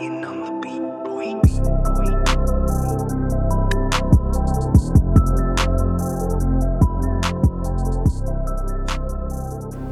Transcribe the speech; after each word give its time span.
On 0.00 0.20
the 0.20 0.52
beat, 0.62 0.78
boy. 1.02 1.34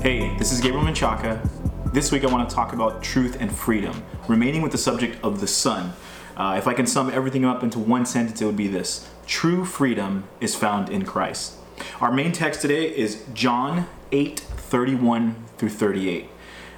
Hey, 0.01 0.37
this 0.39 0.53
is 0.53 0.61
Gabriel 0.61 0.85
Menchaca. 0.85 1.41
This 1.93 2.13
week 2.13 2.23
I 2.23 2.29
want 2.29 2.49
to 2.49 2.55
talk 2.55 2.73
about 2.73 3.03
truth 3.03 3.39
and 3.41 3.51
freedom, 3.51 4.05
remaining 4.29 4.63
with 4.63 4.71
the 4.71 4.79
subject 4.79 5.19
of 5.25 5.41
the 5.41 5.49
Son. 5.49 5.93
Uh, 6.37 6.55
if 6.57 6.69
I 6.69 6.75
can 6.75 6.87
sum 6.87 7.11
everything 7.11 7.45
up 7.45 7.65
into 7.65 7.81
one 7.81 8.07
sentence, 8.07 8.41
it 8.41 8.45
would 8.45 8.57
be 8.57 8.69
this 8.69 9.09
True 9.27 9.65
freedom 9.65 10.29
is 10.41 10.55
found 10.55 10.89
in 10.89 11.05
Christ. 11.05 11.55
Our 12.01 12.13
main 12.13 12.31
text 12.31 12.61
today 12.61 12.97
is 12.97 13.25
John 13.35 13.89
8 14.13 14.39
31 14.39 15.35
through 15.59 15.71
38. 15.71 16.29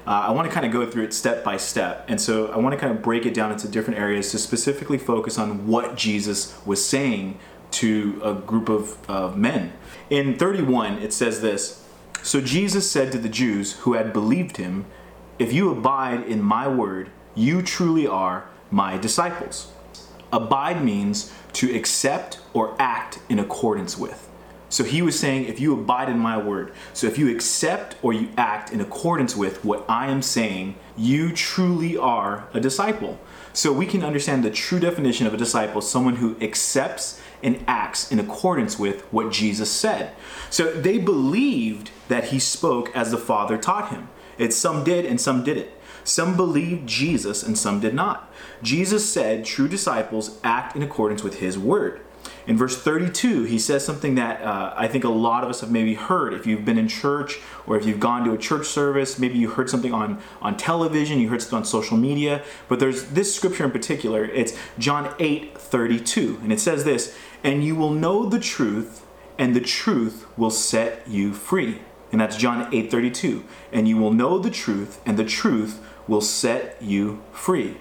Uh, 0.09 0.29
I 0.29 0.30
want 0.30 0.48
to 0.48 0.55
kind 0.55 0.65
of 0.65 0.73
go 0.73 0.91
through 0.91 1.05
it 1.05 1.12
step 1.12 1.45
by 1.45 1.59
step. 1.59 2.07
And 2.09 2.19
so 2.19 2.47
I 2.47 2.57
want 2.57 2.73
to 2.73 2.79
kind 2.79 2.91
of 2.91 3.03
break 3.03 3.27
it 3.27 3.35
down 3.35 3.53
into 3.53 3.69
different 3.69 4.01
areas 4.01 4.30
to 4.30 4.39
specifically 4.39 4.97
focus 4.97 5.39
on 5.39 5.66
what 5.66 5.97
Jesus 5.97 6.59
was 6.65 6.83
saying 6.83 7.39
to 7.73 8.19
a 8.25 8.33
group 8.33 8.71
of, 8.71 8.97
of 9.07 9.37
men. 9.37 9.75
In 10.09 10.39
31, 10.39 10.95
it 11.01 11.13
says 11.13 11.43
this 11.43 11.85
So 12.23 12.41
Jesus 12.41 12.91
said 12.91 13.13
to 13.13 13.19
the 13.19 13.29
Jews 13.29 13.80
who 13.80 13.93
had 13.93 14.15
believed 14.15 14.57
him, 14.57 14.87
If 15.39 15.52
you 15.52 15.71
abide 15.71 16.23
in 16.23 16.41
my 16.41 16.66
word, 16.66 17.11
you 17.35 17.61
truly 17.61 18.07
are 18.07 18.49
my 18.71 18.97
disciples. 18.97 19.71
Abide 20.33 20.83
means 20.83 21.35
to 21.52 21.77
accept 21.77 22.41
or 22.55 22.75
act 22.79 23.19
in 23.29 23.38
accordance 23.38 23.99
with. 23.99 24.27
So 24.69 24.85
he 24.85 25.01
was 25.01 25.19
saying, 25.19 25.47
if 25.47 25.61
you 25.61 25.73
abide 25.73 26.09
in 26.09 26.19
my 26.19 26.37
word, 26.37 26.73
so 26.93 27.07
if 27.07 27.17
you 27.17 27.31
accept 27.31 27.97
or 28.03 28.13
you 28.13 28.29
act 28.37 28.71
in 28.71 28.81
accordance 28.81 29.35
with 29.35 29.65
what 29.65 29.85
I 29.88 30.10
am 30.10 30.21
saying, 30.21 30.77
you 30.97 31.33
truly 31.33 31.97
are 31.97 32.49
a 32.52 32.60
disciple. 32.60 33.19
So 33.52 33.73
we 33.73 33.87
can 33.87 34.05
understand 34.05 34.45
the 34.45 34.51
true 34.51 34.79
definition 34.79 35.27
of 35.27 35.35
a 35.35 35.38
disciple 35.38 35.80
someone 35.80 36.16
who 36.16 36.37
accepts 36.41 37.21
and 37.43 37.65
acts 37.66 38.13
in 38.13 38.21
accordance 38.21 38.79
with 38.79 39.02
what 39.13 39.33
Jesus 39.33 39.71
said. 39.71 40.13
So 40.51 40.73
they 40.73 40.99
believed 40.99 41.91
that 42.09 42.25
he 42.25 42.38
spoke 42.38 42.95
as 42.95 43.10
the 43.10 43.16
Father 43.16 43.57
taught 43.57 43.91
him. 43.91 44.09
It's 44.37 44.57
some 44.57 44.85
did 44.85 45.05
and 45.05 45.21
some 45.21 45.45
didn't. 45.45 45.71
Some 46.05 46.37
believed 46.37 46.88
Jesus 46.88 47.43
and 47.43 47.57
some 47.57 47.80
did 47.80 47.95
not. 47.95 48.32
Jesus 48.63 49.10
said 49.10 49.45
true 49.45 49.69
disciples 49.69 50.38
act 50.43 50.77
in 50.77 50.82
accordance 50.82 51.23
with 51.23 51.38
his 51.38 51.59
word. 51.59 52.01
In 52.49 52.57
verse 52.57 52.80
32, 52.80 53.45
he 53.45 53.59
says 53.59 53.85
something 53.85 54.15
that 54.15 54.41
uh, 54.41 54.73
I 54.74 54.88
think 54.88 55.04
a 55.04 55.10
lot 55.10 55.45
of 55.45 55.51
us 55.51 55.60
have 55.60 55.71
maybe 55.71 55.93
heard. 55.93 56.32
If 56.32 56.46
you've 56.46 56.65
been 56.65 56.79
in 56.79 56.88
church 56.88 57.41
or 57.66 57.77
if 57.77 57.85
you've 57.85 58.01
gone 58.01 58.24
to 58.24 58.32
a 58.32 58.38
church 58.38 58.66
service, 58.66 59.18
maybe 59.18 59.37
you 59.37 59.51
heard 59.51 59.68
something 59.68 59.93
on, 59.93 60.18
on 60.41 60.57
television, 60.57 61.21
you 61.21 61.29
heard 61.29 61.43
something 61.43 61.59
on 61.59 61.65
social 61.66 61.99
media. 61.99 62.43
But 62.66 62.80
there's 62.80 63.10
this 63.10 63.37
scripture 63.37 63.65
in 63.65 63.71
particular. 63.71 64.25
It's 64.25 64.56
John 64.78 65.15
8 65.19 65.59
32. 65.59 66.41
And 66.43 66.50
it 66.50 66.59
says 66.59 66.84
this 66.84 67.15
And 67.44 67.62
you 67.62 67.76
will 67.76 67.91
know 67.91 68.25
the 68.25 68.41
truth, 68.41 69.04
and 69.37 69.54
the 69.54 69.60
truth 69.60 70.25
will 70.38 70.50
set 70.50 71.06
you 71.06 71.34
free. 71.34 71.82
And 72.12 72.19
that's 72.22 72.38
John 72.38 72.66
8 72.72 72.91
32. 72.91 73.44
And 73.75 73.87
you 73.87 73.99
will 73.99 74.15
know 74.15 74.38
the 74.38 74.50
truth, 74.50 75.03
and 75.04 75.19
the 75.19 75.25
truth 75.25 75.81
will 76.06 76.22
set 76.22 76.81
you 76.81 77.22
free. 77.31 77.76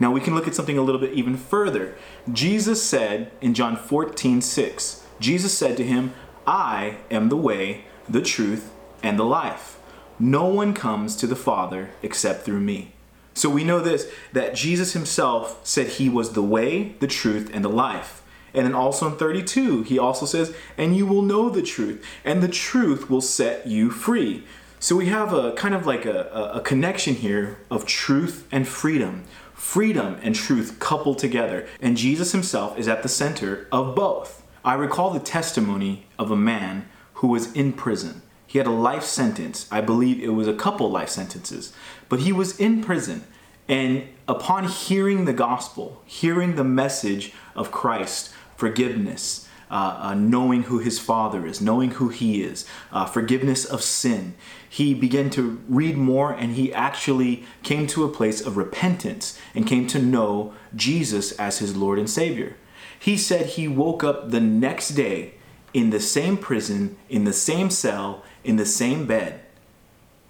Now 0.00 0.10
we 0.10 0.20
can 0.20 0.34
look 0.34 0.48
at 0.48 0.54
something 0.54 0.78
a 0.78 0.82
little 0.82 1.00
bit 1.00 1.12
even 1.12 1.36
further. 1.36 1.96
Jesus 2.32 2.82
said 2.82 3.30
in 3.40 3.54
John 3.54 3.76
14, 3.76 4.40
6, 4.40 5.06
Jesus 5.20 5.56
said 5.56 5.76
to 5.76 5.84
him, 5.84 6.14
I 6.46 6.98
am 7.10 7.28
the 7.28 7.36
way, 7.36 7.84
the 8.08 8.22
truth, 8.22 8.72
and 9.02 9.18
the 9.18 9.24
life. 9.24 9.78
No 10.18 10.46
one 10.46 10.74
comes 10.74 11.16
to 11.16 11.26
the 11.26 11.36
Father 11.36 11.90
except 12.02 12.44
through 12.44 12.60
me. 12.60 12.92
So 13.34 13.50
we 13.50 13.64
know 13.64 13.80
this 13.80 14.10
that 14.32 14.54
Jesus 14.54 14.92
himself 14.92 15.60
said 15.64 15.88
he 15.88 16.08
was 16.08 16.32
the 16.32 16.42
way, 16.42 16.94
the 17.00 17.06
truth, 17.06 17.50
and 17.52 17.64
the 17.64 17.68
life. 17.68 18.22
And 18.52 18.64
then 18.64 18.74
also 18.74 19.08
in 19.08 19.16
32, 19.16 19.82
he 19.82 19.98
also 19.98 20.26
says, 20.26 20.54
And 20.78 20.96
you 20.96 21.06
will 21.06 21.22
know 21.22 21.50
the 21.50 21.62
truth, 21.62 22.04
and 22.24 22.40
the 22.40 22.48
truth 22.48 23.10
will 23.10 23.20
set 23.20 23.66
you 23.66 23.90
free. 23.90 24.44
So 24.78 24.94
we 24.94 25.06
have 25.06 25.32
a 25.32 25.52
kind 25.52 25.74
of 25.74 25.86
like 25.86 26.04
a, 26.04 26.52
a, 26.54 26.60
connection 26.60 27.14
here 27.14 27.58
of 27.70 27.86
truth 27.86 28.46
and 28.52 28.68
freedom 28.68 29.24
freedom 29.64 30.18
and 30.22 30.34
truth 30.34 30.78
coupled 30.78 31.18
together, 31.18 31.66
and 31.80 31.96
Jesus 31.96 32.32
himself 32.32 32.78
is 32.78 32.86
at 32.86 33.02
the 33.02 33.08
center 33.08 33.66
of 33.72 33.96
both. 33.96 34.46
I 34.62 34.74
recall 34.74 35.10
the 35.10 35.18
testimony 35.18 36.06
of 36.18 36.30
a 36.30 36.36
man 36.36 36.86
who 37.14 37.28
was 37.28 37.50
in 37.54 37.72
prison. 37.72 38.20
He 38.46 38.58
had 38.58 38.66
a 38.66 38.70
life 38.70 39.02
sentence. 39.02 39.66
I 39.72 39.80
believe 39.80 40.22
it 40.22 40.28
was 40.28 40.46
a 40.46 40.54
couple 40.54 40.90
life 40.90 41.08
sentences, 41.08 41.72
but 42.10 42.20
he 42.20 42.30
was 42.30 42.60
in 42.60 42.84
prison. 42.84 43.24
And 43.66 44.04
upon 44.28 44.68
hearing 44.68 45.24
the 45.24 45.32
gospel, 45.32 46.02
hearing 46.04 46.54
the 46.54 46.62
message 46.62 47.32
of 47.56 47.72
Christ, 47.72 48.32
forgiveness, 48.56 49.43
uh, 49.74 49.98
uh, 49.98 50.14
knowing 50.14 50.62
who 50.62 50.78
his 50.78 51.00
father 51.00 51.44
is, 51.44 51.60
knowing 51.60 51.90
who 51.90 52.08
he 52.08 52.44
is, 52.44 52.64
uh, 52.92 53.04
forgiveness 53.04 53.64
of 53.64 53.82
sin. 53.82 54.34
He 54.70 54.94
began 54.94 55.30
to 55.30 55.60
read 55.68 55.96
more 55.96 56.30
and 56.30 56.54
he 56.54 56.72
actually 56.72 57.42
came 57.64 57.88
to 57.88 58.04
a 58.04 58.08
place 58.08 58.40
of 58.40 58.56
repentance 58.56 59.36
and 59.52 59.66
came 59.66 59.88
to 59.88 59.98
know 59.98 60.54
Jesus 60.76 61.32
as 61.32 61.58
his 61.58 61.76
Lord 61.76 61.98
and 61.98 62.08
Savior. 62.08 62.54
He 62.96 63.16
said 63.16 63.46
he 63.46 63.66
woke 63.66 64.04
up 64.04 64.30
the 64.30 64.38
next 64.38 64.90
day 64.90 65.34
in 65.72 65.90
the 65.90 65.98
same 65.98 66.36
prison, 66.36 66.96
in 67.08 67.24
the 67.24 67.32
same 67.32 67.68
cell, 67.68 68.22
in 68.44 68.54
the 68.54 68.64
same 68.64 69.06
bed, 69.06 69.40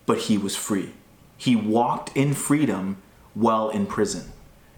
but 0.07 0.21
he 0.21 0.39
was 0.39 0.57
free. 0.57 0.95
He 1.37 1.55
walked 1.55 2.17
in 2.17 2.33
freedom 2.33 2.97
while 3.35 3.69
in 3.69 3.85
prison. 3.85 4.33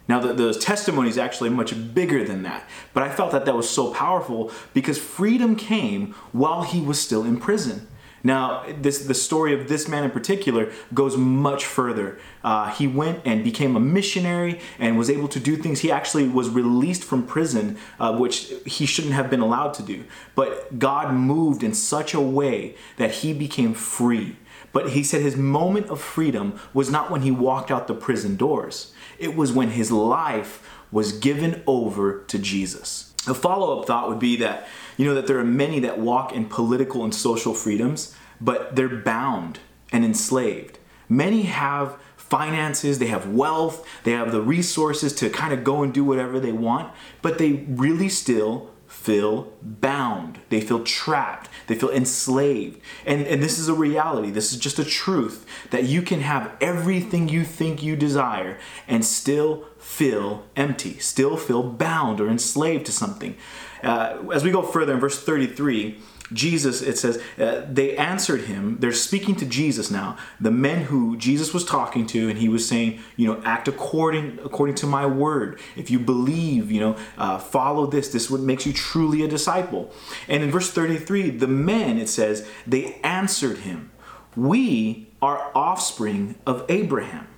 Now, 0.09 0.21
the, 0.21 0.33
the 0.33 0.55
testimony 0.55 1.09
is 1.09 1.19
actually 1.19 1.51
much 1.51 1.95
bigger 1.95 2.25
than 2.25 2.43
that, 2.45 2.69
but 2.95 3.03
I 3.03 3.11
felt 3.11 3.33
that 3.33 3.45
that 3.45 3.57
was 3.57 3.69
so 3.69 3.93
powerful 3.93 4.53
because 4.73 4.99
freedom 4.99 5.57
came 5.57 6.15
while 6.33 6.63
he 6.63 6.81
was 6.81 7.01
still 7.01 7.25
in 7.25 7.39
prison. 7.39 7.89
Now, 8.27 8.65
this 8.81 9.07
the 9.07 9.15
story 9.15 9.55
of 9.55 9.69
this 9.69 9.87
man 9.87 10.03
in 10.03 10.11
particular 10.11 10.73
goes 10.93 11.17
much 11.17 11.65
further. 11.65 12.19
Uh, 12.43 12.73
he 12.73 12.89
went 12.89 13.21
and 13.25 13.45
became 13.45 13.77
a 13.77 13.81
missionary 13.81 14.61
and 14.81 14.99
was 14.99 15.09
able 15.09 15.29
to 15.29 15.39
do 15.39 15.57
things. 15.57 15.81
He 15.81 15.93
actually 15.93 16.27
was 16.27 16.49
released 16.49 17.05
from 17.05 17.25
prison, 17.25 17.79
uh, 18.01 18.17
which 18.17 18.53
he 18.65 18.85
shouldn't 18.85 19.15
have 19.15 19.31
been 19.31 19.39
allowed 19.39 19.75
to 19.75 19.85
do. 19.85 20.05
But 20.35 20.81
God 20.81 21.15
moved 21.15 21.63
in 21.63 21.73
such 21.73 22.15
a 22.15 22.21
way 22.21 22.75
that 22.97 23.13
he 23.13 23.33
became 23.33 23.75
free. 23.75 24.35
But 24.73 24.91
he 24.91 25.03
said 25.03 25.23
his 25.23 25.37
moment 25.37 25.89
of 25.89 26.01
freedom 26.01 26.59
was 26.75 26.91
not 26.91 27.11
when 27.11 27.23
he 27.23 27.31
walked 27.31 27.71
out 27.71 27.87
the 27.87 27.95
prison 27.95 28.37
doors. 28.37 28.93
It 29.19 29.35
was 29.35 29.53
when 29.53 29.71
his 29.71 29.91
life 29.91 30.63
was 30.91 31.13
given 31.13 31.63
over 31.67 32.23
to 32.25 32.39
Jesus. 32.39 33.15
A 33.27 33.35
follow 33.35 33.79
up 33.79 33.87
thought 33.87 34.09
would 34.09 34.19
be 34.19 34.37
that, 34.37 34.67
you 34.97 35.05
know, 35.05 35.15
that 35.15 35.27
there 35.27 35.39
are 35.39 35.45
many 35.45 35.81
that 35.81 35.99
walk 35.99 36.33
in 36.33 36.47
political 36.47 37.03
and 37.03 37.15
social 37.15 37.55
freedoms, 37.55 38.15
but 38.41 38.77
they're 38.77 38.89
bound 38.89 39.59
and 39.91 40.05
enslaved. 40.05 40.79
Many 41.09 41.43
have 41.43 41.99
finances, 42.17 42.99
they 42.99 43.07
have 43.07 43.29
wealth, 43.29 43.87
they 44.05 44.13
have 44.13 44.33
the 44.33 44.43
resources 44.43 45.13
to 45.15 45.31
kind 45.31 45.53
of 45.53 45.65
go 45.65 45.83
and 45.83 45.95
do 45.95 46.05
whatever 46.05 46.41
they 46.41 46.53
want, 46.53 46.93
but 47.23 47.39
they 47.39 47.65
really 47.69 48.09
still 48.09 48.71
feel 49.07 49.53
bound. 49.63 50.41
They 50.49 50.61
feel 50.61 50.83
trapped. 50.83 51.49
They 51.69 51.77
feel 51.77 51.91
enslaved. 51.91 52.81
And, 53.07 53.25
and 53.25 53.41
this 53.41 53.57
is 53.57 53.69
a 53.69 53.73
reality. 53.73 54.31
This 54.31 54.53
is 54.53 54.59
just 54.59 54.81
a 54.81 54.85
truth 54.85 55.47
that 55.71 55.85
you 55.85 56.03
can 56.03 56.23
have 56.23 56.57
everything 56.61 57.29
you 57.29 57.45
think 57.45 57.85
you 57.85 57.95
desire 57.95 58.59
and 58.89 59.05
still 59.05 59.65
feel 59.79 60.45
empty, 60.57 60.99
still 60.99 61.37
feel 61.37 61.63
bound 61.63 62.21
or 62.21 62.29
enslaved 62.29 62.85
to 62.87 62.93
something. 62.93 63.37
Uh, 63.81 64.19
as 64.35 64.43
we 64.43 64.51
go 64.51 64.63
further 64.63 64.95
in 64.95 64.99
verse 64.99 65.23
33, 65.23 66.01
Jesus, 66.33 66.83
it 66.83 66.99
says, 66.99 67.23
uh, 67.39 67.65
they 67.71 67.97
answered 67.97 68.43
him. 68.43 68.79
They're 68.81 68.93
speaking 68.93 69.37
to 69.37 69.47
Jesus 69.47 69.91
now. 69.91 70.17
The 70.41 70.51
men 70.51 70.85
who 70.85 71.17
Jesus 71.17 71.55
was 71.55 71.65
talking 71.65 72.07
to, 72.09 72.29
and 72.29 72.39
he 72.39 72.49
was 72.49 72.67
saying, 72.67 73.01
you 73.17 73.27
know, 73.27 73.41
act 73.45 73.69
according 73.69 74.41
according 74.45 74.75
to 74.77 74.87
my 74.87 75.07
word. 75.07 75.61
If 75.77 75.91
you 75.91 76.01
believe, 76.01 76.71
you 76.73 76.81
know, 76.81 76.97
uh, 77.17 77.39
follow 77.39 77.87
this. 77.87 78.09
This 78.09 78.29
what 78.29 78.41
makes 78.41 78.67
you 78.67 78.73
truly 78.73 79.23
a 79.23 79.29
disciple. 79.29 79.93
And 80.29 80.43
in 80.43 80.51
verse 80.51 80.71
33, 80.71 81.31
the 81.31 81.47
men, 81.47 81.99
it 81.99 82.09
says, 82.09 82.49
they 82.67 82.95
answered 83.05 83.59
him, 83.59 83.93
We 84.35 85.09
are 85.23 85.51
offspring 85.55 86.37
of 86.45 86.65
Abraham 86.69 87.29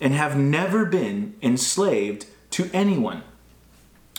and 0.00 0.12
have 0.12 0.36
never 0.36 0.84
been 0.84 1.34
enslaved 1.42 2.26
to 2.50 2.70
anyone. 2.72 3.22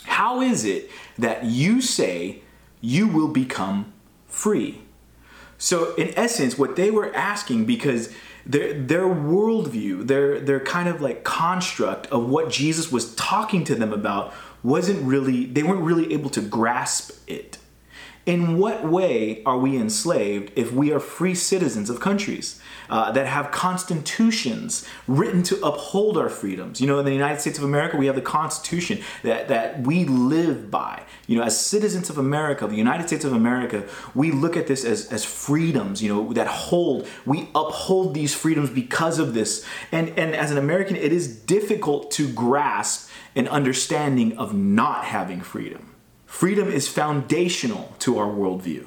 How 0.04 0.40
is 0.40 0.64
it 0.64 0.90
that 1.16 1.44
you 1.44 1.80
say 1.80 2.42
you 2.80 3.06
will 3.06 3.28
become 3.28 3.92
free. 4.38 4.80
So, 5.58 5.94
in 5.96 6.16
essence, 6.16 6.56
what 6.56 6.76
they 6.76 6.90
were 6.90 7.12
asking, 7.14 7.64
because 7.64 8.14
their 8.46 8.72
their 8.72 9.06
worldview, 9.06 10.06
their 10.06 10.38
their 10.38 10.60
kind 10.60 10.88
of 10.88 11.00
like 11.00 11.24
construct 11.24 12.06
of 12.06 12.28
what 12.28 12.48
Jesus 12.48 12.92
was 12.92 13.14
talking 13.16 13.64
to 13.64 13.74
them 13.74 13.92
about, 13.92 14.32
wasn't 14.62 15.02
really 15.02 15.46
they 15.46 15.64
weren't 15.64 15.82
really 15.82 16.12
able 16.12 16.30
to 16.30 16.40
grasp 16.40 17.10
it. 17.26 17.58
In 18.28 18.58
what 18.58 18.84
way 18.84 19.42
are 19.44 19.56
we 19.56 19.78
enslaved 19.78 20.52
if 20.54 20.70
we 20.70 20.92
are 20.92 21.00
free 21.00 21.34
citizens 21.34 21.88
of 21.88 21.98
countries 21.98 22.60
uh, 22.90 23.10
that 23.12 23.26
have 23.26 23.50
constitutions 23.50 24.86
written 25.06 25.42
to 25.44 25.58
uphold 25.64 26.18
our 26.18 26.28
freedoms? 26.28 26.78
You 26.78 26.88
know, 26.88 26.98
in 26.98 27.06
the 27.06 27.12
United 27.14 27.40
States 27.40 27.56
of 27.56 27.64
America, 27.64 27.96
we 27.96 28.04
have 28.04 28.16
the 28.16 28.20
Constitution 28.20 29.00
that, 29.22 29.48
that 29.48 29.80
we 29.80 30.04
live 30.04 30.70
by. 30.70 31.04
You 31.26 31.38
know, 31.38 31.42
as 31.42 31.58
citizens 31.58 32.10
of 32.10 32.18
America, 32.18 32.66
the 32.66 32.76
United 32.76 33.06
States 33.06 33.24
of 33.24 33.32
America, 33.32 33.88
we 34.14 34.30
look 34.30 34.58
at 34.58 34.66
this 34.66 34.84
as, 34.84 35.10
as 35.10 35.24
freedoms, 35.24 36.02
you 36.02 36.14
know, 36.14 36.30
that 36.34 36.48
hold, 36.48 37.08
we 37.24 37.48
uphold 37.54 38.12
these 38.12 38.34
freedoms 38.34 38.68
because 38.68 39.18
of 39.18 39.32
this. 39.32 39.64
And, 39.90 40.10
and 40.18 40.36
as 40.36 40.50
an 40.50 40.58
American, 40.58 40.96
it 40.96 41.14
is 41.14 41.34
difficult 41.34 42.10
to 42.10 42.30
grasp 42.30 43.08
an 43.34 43.48
understanding 43.48 44.36
of 44.36 44.52
not 44.52 45.04
having 45.04 45.40
freedom. 45.40 45.87
Freedom 46.28 46.68
is 46.68 46.86
foundational 46.86 47.96
to 48.00 48.18
our 48.18 48.28
worldview. 48.28 48.86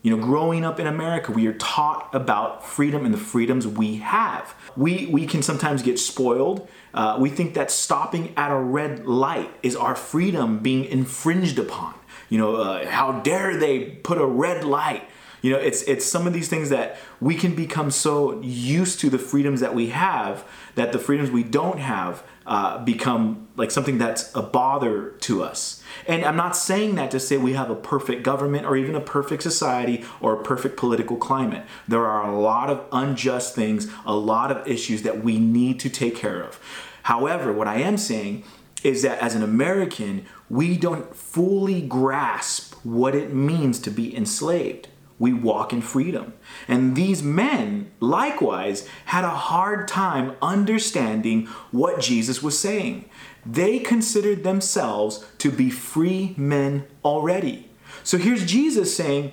You 0.00 0.16
know, 0.16 0.24
growing 0.24 0.64
up 0.64 0.80
in 0.80 0.86
America, 0.86 1.30
we 1.30 1.46
are 1.46 1.52
taught 1.52 2.08
about 2.14 2.66
freedom 2.66 3.04
and 3.04 3.12
the 3.12 3.18
freedoms 3.18 3.68
we 3.68 3.96
have. 3.96 4.54
We, 4.74 5.04
we 5.06 5.26
can 5.26 5.42
sometimes 5.42 5.82
get 5.82 5.98
spoiled. 5.98 6.66
Uh, 6.94 7.18
we 7.20 7.28
think 7.28 7.52
that 7.54 7.70
stopping 7.70 8.32
at 8.38 8.50
a 8.50 8.56
red 8.56 9.06
light 9.06 9.50
is 9.62 9.76
our 9.76 9.94
freedom 9.94 10.60
being 10.60 10.86
infringed 10.86 11.58
upon. 11.58 11.94
You 12.30 12.38
know, 12.38 12.56
uh, 12.56 12.86
how 12.86 13.20
dare 13.20 13.58
they 13.58 13.84
put 13.84 14.16
a 14.16 14.26
red 14.26 14.64
light? 14.64 15.08
You 15.42 15.52
know, 15.52 15.58
it's 15.58 15.82
it's 15.82 16.04
some 16.04 16.26
of 16.26 16.32
these 16.32 16.48
things 16.48 16.68
that 16.70 16.96
we 17.20 17.34
can 17.34 17.54
become 17.54 17.90
so 17.90 18.40
used 18.42 19.00
to 19.00 19.10
the 19.10 19.18
freedoms 19.18 19.60
that 19.60 19.74
we 19.74 19.90
have 19.90 20.44
that 20.74 20.92
the 20.92 20.98
freedoms 20.98 21.30
we 21.30 21.44
don't 21.44 21.78
have 21.78 22.24
uh, 22.46 22.82
become 22.82 23.46
like 23.56 23.70
something 23.70 23.98
that's 23.98 24.34
a 24.34 24.42
bother 24.42 25.10
to 25.20 25.42
us. 25.42 25.82
And 26.06 26.24
I'm 26.24 26.36
not 26.36 26.56
saying 26.56 26.94
that 26.94 27.10
to 27.10 27.20
say 27.20 27.36
we 27.36 27.52
have 27.52 27.70
a 27.70 27.76
perfect 27.76 28.22
government 28.22 28.66
or 28.66 28.76
even 28.76 28.94
a 28.94 29.00
perfect 29.00 29.42
society 29.42 30.04
or 30.20 30.32
a 30.32 30.42
perfect 30.42 30.76
political 30.76 31.16
climate. 31.16 31.64
There 31.86 32.06
are 32.06 32.28
a 32.28 32.38
lot 32.38 32.70
of 32.70 32.84
unjust 32.90 33.54
things, 33.54 33.88
a 34.06 34.14
lot 34.14 34.50
of 34.50 34.66
issues 34.66 35.02
that 35.02 35.22
we 35.22 35.38
need 35.38 35.78
to 35.80 35.90
take 35.90 36.16
care 36.16 36.42
of. 36.42 36.58
However, 37.02 37.52
what 37.52 37.68
I 37.68 37.76
am 37.76 37.96
saying 37.96 38.44
is 38.82 39.02
that 39.02 39.18
as 39.18 39.34
an 39.34 39.42
American, 39.42 40.24
we 40.48 40.76
don't 40.76 41.14
fully 41.14 41.82
grasp 41.82 42.74
what 42.84 43.14
it 43.14 43.32
means 43.34 43.78
to 43.80 43.90
be 43.90 44.16
enslaved 44.16 44.88
we 45.18 45.32
walk 45.32 45.72
in 45.72 45.82
freedom. 45.82 46.34
And 46.66 46.94
these 46.94 47.22
men, 47.22 47.90
likewise, 48.00 48.88
had 49.06 49.24
a 49.24 49.30
hard 49.30 49.88
time 49.88 50.36
understanding 50.40 51.46
what 51.70 52.00
Jesus 52.00 52.42
was 52.42 52.58
saying. 52.58 53.08
They 53.44 53.78
considered 53.78 54.44
themselves 54.44 55.26
to 55.38 55.50
be 55.50 55.70
free 55.70 56.34
men 56.36 56.86
already. 57.04 57.68
So 58.04 58.18
here's 58.18 58.44
Jesus 58.44 58.96
saying, 58.96 59.32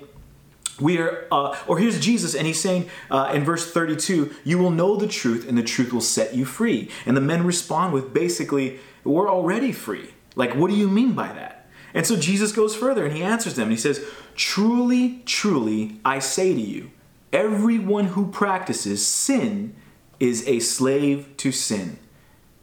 we 0.80 0.98
are, 0.98 1.26
uh, 1.32 1.56
or 1.66 1.78
here's 1.78 1.98
Jesus, 1.98 2.34
and 2.34 2.46
he's 2.46 2.60
saying 2.60 2.90
uh, 3.10 3.30
in 3.34 3.44
verse 3.44 3.70
32, 3.70 4.34
You 4.44 4.58
will 4.58 4.70
know 4.70 4.96
the 4.96 5.08
truth, 5.08 5.48
and 5.48 5.56
the 5.56 5.62
truth 5.62 5.92
will 5.92 6.02
set 6.02 6.34
you 6.34 6.44
free. 6.44 6.90
And 7.06 7.16
the 7.16 7.22
men 7.22 7.46
respond 7.46 7.94
with 7.94 8.12
basically, 8.12 8.78
We're 9.02 9.30
already 9.30 9.72
free. 9.72 10.10
Like, 10.34 10.54
what 10.54 10.70
do 10.70 10.76
you 10.76 10.88
mean 10.88 11.12
by 11.12 11.28
that? 11.28 11.55
And 11.96 12.06
so 12.06 12.14
Jesus 12.14 12.52
goes 12.52 12.76
further 12.76 13.06
and 13.06 13.16
he 13.16 13.22
answers 13.22 13.54
them. 13.54 13.70
He 13.70 13.76
says, 13.78 14.04
Truly, 14.34 15.22
truly, 15.24 15.98
I 16.04 16.18
say 16.18 16.52
to 16.52 16.60
you, 16.60 16.90
everyone 17.32 18.08
who 18.08 18.30
practices 18.30 19.04
sin 19.04 19.74
is 20.20 20.46
a 20.46 20.60
slave 20.60 21.34
to 21.38 21.50
sin. 21.50 21.98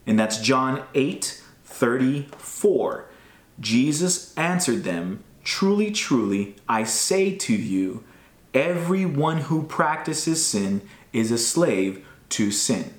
And 0.05 0.19
that's 0.19 0.37
John 0.37 0.83
8 0.93 1.41
34. 1.65 3.09
Jesus 3.59 4.37
answered 4.37 4.83
them, 4.83 5.23
Truly, 5.43 5.89
truly, 5.89 6.55
I 6.69 6.83
say 6.83 7.35
to 7.35 7.55
you, 7.55 8.03
everyone 8.53 9.39
who 9.39 9.63
practices 9.63 10.45
sin 10.45 10.87
is 11.11 11.31
a 11.31 11.39
slave 11.39 12.05
to 12.29 12.51
sin. 12.51 12.93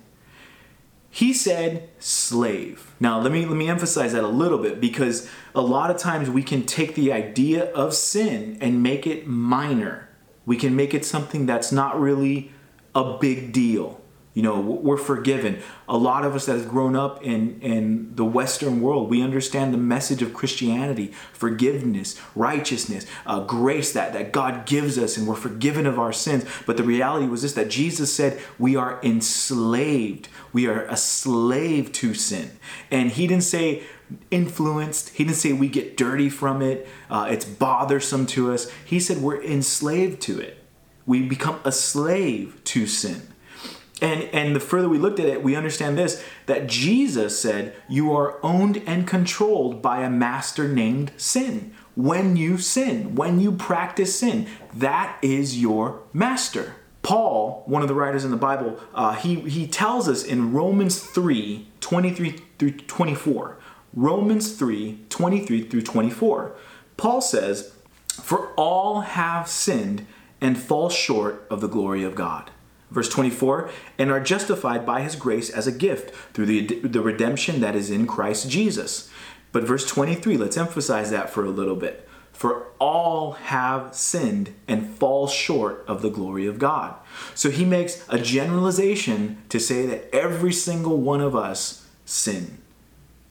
He 1.14 1.32
said 1.32 1.90
slave. 2.00 2.92
Now, 2.98 3.20
let 3.20 3.30
me 3.30 3.46
let 3.46 3.56
me 3.56 3.68
emphasize 3.68 4.14
that 4.14 4.24
a 4.24 4.26
little 4.26 4.58
bit 4.58 4.80
because 4.80 5.30
a 5.54 5.60
lot 5.60 5.92
of 5.92 5.96
times 5.96 6.28
we 6.28 6.42
can 6.42 6.66
take 6.66 6.96
the 6.96 7.12
idea 7.12 7.66
of 7.66 7.94
sin 7.94 8.58
and 8.60 8.82
make 8.82 9.06
it 9.06 9.24
minor. 9.24 10.08
We 10.44 10.56
can 10.56 10.74
make 10.74 10.92
it 10.92 11.04
something 11.04 11.46
that's 11.46 11.70
not 11.70 12.00
really 12.00 12.50
a 12.96 13.16
big 13.16 13.52
deal. 13.52 14.00
You 14.34 14.42
know, 14.42 14.60
we're 14.60 14.96
forgiven. 14.96 15.62
A 15.88 15.96
lot 15.96 16.24
of 16.24 16.34
us 16.34 16.46
that 16.46 16.58
have 16.58 16.68
grown 16.68 16.96
up 16.96 17.22
in, 17.22 17.60
in 17.60 18.16
the 18.16 18.24
Western 18.24 18.80
world, 18.80 19.08
we 19.08 19.22
understand 19.22 19.72
the 19.72 19.78
message 19.78 20.22
of 20.22 20.34
Christianity 20.34 21.12
forgiveness, 21.32 22.20
righteousness, 22.34 23.06
uh, 23.26 23.44
grace 23.44 23.92
that, 23.92 24.12
that 24.12 24.32
God 24.32 24.66
gives 24.66 24.98
us, 24.98 25.16
and 25.16 25.28
we're 25.28 25.36
forgiven 25.36 25.86
of 25.86 26.00
our 26.00 26.12
sins. 26.12 26.44
But 26.66 26.76
the 26.76 26.82
reality 26.82 27.26
was 27.26 27.42
this 27.42 27.52
that 27.52 27.70
Jesus 27.70 28.12
said 28.12 28.40
we 28.58 28.74
are 28.74 28.98
enslaved. 29.04 30.28
We 30.52 30.66
are 30.66 30.84
a 30.86 30.96
slave 30.96 31.92
to 31.92 32.12
sin. 32.12 32.58
And 32.90 33.12
He 33.12 33.28
didn't 33.28 33.44
say 33.44 33.84
influenced, 34.32 35.10
He 35.10 35.22
didn't 35.22 35.36
say 35.36 35.52
we 35.52 35.68
get 35.68 35.96
dirty 35.96 36.28
from 36.28 36.60
it, 36.60 36.88
uh, 37.08 37.28
it's 37.30 37.44
bothersome 37.44 38.26
to 38.26 38.52
us. 38.52 38.68
He 38.84 38.98
said 38.98 39.18
we're 39.18 39.40
enslaved 39.40 40.20
to 40.22 40.40
it. 40.40 40.58
We 41.06 41.22
become 41.22 41.60
a 41.64 41.70
slave 41.70 42.60
to 42.64 42.88
sin. 42.88 43.28
And, 44.04 44.24
and 44.34 44.54
the 44.54 44.60
further 44.60 44.86
we 44.86 44.98
looked 44.98 45.18
at 45.18 45.24
it, 45.24 45.42
we 45.42 45.56
understand 45.56 45.96
this 45.96 46.22
that 46.44 46.66
Jesus 46.66 47.40
said, 47.40 47.74
You 47.88 48.14
are 48.14 48.38
owned 48.44 48.82
and 48.86 49.06
controlled 49.06 49.80
by 49.80 50.02
a 50.02 50.10
master 50.10 50.68
named 50.68 51.12
sin. 51.16 51.72
When 51.96 52.36
you 52.36 52.58
sin, 52.58 53.14
when 53.14 53.40
you 53.40 53.52
practice 53.52 54.18
sin, 54.18 54.46
that 54.74 55.16
is 55.22 55.58
your 55.58 56.02
master. 56.12 56.74
Paul, 57.02 57.62
one 57.64 57.80
of 57.80 57.88
the 57.88 57.94
writers 57.94 58.26
in 58.26 58.30
the 58.30 58.36
Bible, 58.36 58.78
uh, 58.94 59.14
he, 59.14 59.36
he 59.36 59.66
tells 59.66 60.06
us 60.06 60.22
in 60.22 60.52
Romans 60.52 61.00
3 61.00 61.66
23 61.80 62.42
through 62.58 62.72
24. 62.72 63.56
Romans 63.94 64.52
3 64.54 65.00
23 65.08 65.62
through 65.62 65.82
24. 65.82 66.54
Paul 66.98 67.22
says, 67.22 67.72
For 68.08 68.48
all 68.56 69.00
have 69.00 69.48
sinned 69.48 70.06
and 70.42 70.58
fall 70.58 70.90
short 70.90 71.46
of 71.48 71.62
the 71.62 71.68
glory 71.68 72.04
of 72.04 72.14
God 72.14 72.50
Verse 72.90 73.08
24, 73.08 73.70
and 73.98 74.10
are 74.10 74.20
justified 74.20 74.86
by 74.86 75.00
his 75.00 75.16
grace 75.16 75.50
as 75.50 75.66
a 75.66 75.72
gift 75.72 76.14
through 76.32 76.46
the, 76.46 76.80
the 76.80 77.00
redemption 77.00 77.60
that 77.60 77.74
is 77.74 77.90
in 77.90 78.06
Christ 78.06 78.48
Jesus. 78.48 79.10
But 79.52 79.64
verse 79.64 79.86
23, 79.86 80.36
let's 80.36 80.56
emphasize 80.56 81.10
that 81.10 81.30
for 81.30 81.44
a 81.44 81.50
little 81.50 81.76
bit. 81.76 82.08
For 82.32 82.66
all 82.80 83.32
have 83.32 83.94
sinned 83.94 84.52
and 84.66 84.90
fall 84.90 85.28
short 85.28 85.84
of 85.86 86.02
the 86.02 86.10
glory 86.10 86.46
of 86.46 86.58
God. 86.58 86.96
So 87.34 87.50
he 87.50 87.64
makes 87.64 88.04
a 88.08 88.18
generalization 88.18 89.42
to 89.48 89.60
say 89.60 89.86
that 89.86 90.12
every 90.12 90.52
single 90.52 90.98
one 90.98 91.20
of 91.20 91.36
us 91.36 91.86
sin. 92.04 92.58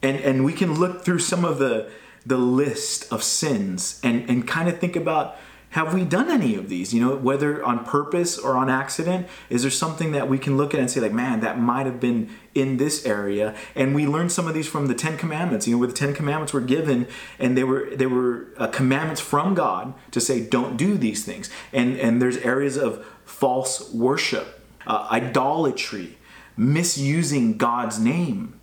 And, 0.02 0.18
and 0.20 0.44
we 0.44 0.54
can 0.54 0.74
look 0.74 1.04
through 1.04 1.18
some 1.18 1.44
of 1.44 1.58
the, 1.58 1.90
the 2.24 2.38
list 2.38 3.12
of 3.12 3.22
sins 3.22 4.00
and, 4.02 4.28
and 4.28 4.48
kind 4.48 4.68
of 4.68 4.78
think 4.78 4.96
about 4.96 5.36
have 5.74 5.92
we 5.92 6.04
done 6.04 6.30
any 6.30 6.54
of 6.54 6.68
these? 6.68 6.94
You 6.94 7.00
know, 7.00 7.16
whether 7.16 7.60
on 7.64 7.84
purpose 7.84 8.38
or 8.38 8.54
on 8.54 8.70
accident? 8.70 9.26
Is 9.50 9.62
there 9.62 9.72
something 9.72 10.12
that 10.12 10.28
we 10.28 10.38
can 10.38 10.56
look 10.56 10.72
at 10.72 10.78
and 10.78 10.88
say, 10.88 11.00
like, 11.00 11.12
man, 11.12 11.40
that 11.40 11.58
might 11.58 11.84
have 11.84 11.98
been 11.98 12.30
in 12.54 12.76
this 12.76 13.04
area? 13.04 13.56
And 13.74 13.92
we 13.92 14.06
learned 14.06 14.30
some 14.30 14.46
of 14.46 14.54
these 14.54 14.68
from 14.68 14.86
the 14.86 14.94
Ten 14.94 15.18
Commandments. 15.18 15.66
You 15.66 15.74
know, 15.74 15.80
where 15.80 15.88
the 15.88 15.94
Ten 15.94 16.14
Commandments 16.14 16.52
were 16.52 16.60
given, 16.60 17.08
and 17.40 17.58
they 17.58 17.64
were 17.64 17.90
they 17.92 18.06
were 18.06 18.50
uh, 18.56 18.68
commandments 18.68 19.20
from 19.20 19.56
God 19.56 19.94
to 20.12 20.20
say, 20.20 20.46
don't 20.46 20.76
do 20.76 20.96
these 20.96 21.24
things. 21.24 21.50
And 21.72 21.98
and 21.98 22.22
there's 22.22 22.36
areas 22.36 22.76
of 22.76 23.04
false 23.24 23.92
worship, 23.92 24.64
uh, 24.86 25.08
idolatry, 25.10 26.18
misusing 26.56 27.58
God's 27.58 27.98
name, 27.98 28.60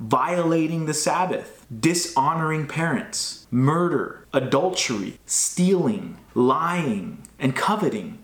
violating 0.00 0.86
the 0.86 0.94
Sabbath, 0.94 1.66
dishonoring 1.78 2.66
parents, 2.66 3.46
murder, 3.50 4.26
adultery, 4.32 5.18
stealing, 5.26 6.16
lying, 6.34 7.22
and 7.38 7.54
coveting. 7.54 8.16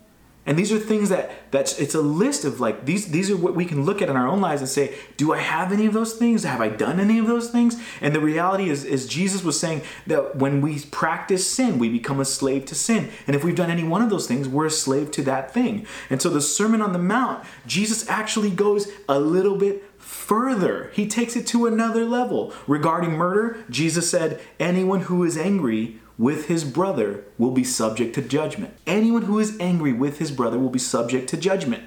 And 0.47 0.57
these 0.57 0.71
are 0.71 0.79
things 0.79 1.09
that 1.09 1.51
that's 1.51 1.77
it's 1.77 1.93
a 1.93 2.01
list 2.01 2.45
of 2.45 2.61
like 2.61 2.85
these 2.85 3.09
these 3.09 3.29
are 3.29 3.35
what 3.35 3.53
we 3.53 3.65
can 3.65 3.83
look 3.83 4.01
at 4.01 4.07
in 4.07 4.15
our 4.15 4.29
own 4.29 4.39
lives 4.39 4.61
and 4.61 4.69
say, 4.69 4.95
do 5.17 5.33
I 5.33 5.39
have 5.39 5.73
any 5.73 5.85
of 5.85 5.93
those 5.93 6.13
things? 6.13 6.45
Have 6.45 6.61
I 6.61 6.69
done 6.69 7.01
any 7.01 7.19
of 7.19 7.27
those 7.27 7.49
things? 7.49 7.75
And 7.99 8.15
the 8.15 8.21
reality 8.21 8.69
is 8.69 8.85
is 8.85 9.07
Jesus 9.07 9.43
was 9.43 9.59
saying 9.59 9.81
that 10.07 10.37
when 10.37 10.61
we 10.61 10.79
practice 10.79 11.45
sin, 11.45 11.79
we 11.79 11.89
become 11.89 12.21
a 12.21 12.25
slave 12.25 12.63
to 12.67 12.75
sin. 12.75 13.09
And 13.27 13.35
if 13.35 13.43
we've 13.43 13.55
done 13.55 13.69
any 13.69 13.83
one 13.83 14.01
of 14.01 14.09
those 14.09 14.25
things, 14.25 14.47
we're 14.47 14.67
a 14.67 14.71
slave 14.71 15.11
to 15.11 15.21
that 15.23 15.53
thing. 15.53 15.85
And 16.09 16.21
so 16.21 16.29
the 16.29 16.41
Sermon 16.41 16.81
on 16.81 16.93
the 16.93 16.99
Mount, 16.99 17.45
Jesus 17.65 18.07
actually 18.07 18.49
goes 18.49 18.87
a 19.09 19.19
little 19.19 19.57
bit 19.57 19.83
further. 20.27 20.91
He 20.93 21.07
takes 21.07 21.37
it 21.37 21.47
to 21.47 21.67
another 21.67 22.03
level. 22.03 22.53
Regarding 22.67 23.11
murder, 23.11 23.63
Jesus 23.69 24.09
said, 24.09 24.41
anyone 24.59 25.01
who 25.01 25.23
is 25.23 25.37
angry 25.37 25.99
with 26.17 26.47
his 26.47 26.65
brother 26.65 27.23
will 27.37 27.51
be 27.51 27.63
subject 27.63 28.13
to 28.15 28.21
judgment. 28.21 28.73
Anyone 28.85 29.21
who 29.23 29.39
is 29.39 29.57
angry 29.59 29.93
with 29.93 30.19
his 30.19 30.31
brother 30.31 30.59
will 30.59 30.69
be 30.69 30.79
subject 30.79 31.29
to 31.29 31.37
judgment. 31.37 31.83